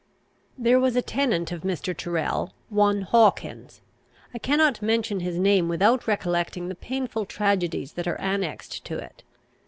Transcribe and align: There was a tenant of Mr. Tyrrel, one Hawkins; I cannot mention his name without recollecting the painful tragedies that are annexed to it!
There 0.57 0.79
was 0.79 0.95
a 0.95 1.03
tenant 1.03 1.51
of 1.51 1.61
Mr. 1.61 1.95
Tyrrel, 1.95 2.53
one 2.69 3.03
Hawkins; 3.03 3.81
I 4.33 4.39
cannot 4.39 4.81
mention 4.81 5.19
his 5.19 5.37
name 5.37 5.69
without 5.69 6.07
recollecting 6.07 6.69
the 6.69 6.75
painful 6.75 7.27
tragedies 7.27 7.93
that 7.93 8.07
are 8.07 8.19
annexed 8.19 8.83
to 8.85 8.97
it! 8.97 9.21